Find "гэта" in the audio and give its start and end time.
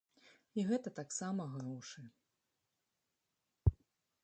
0.69-0.89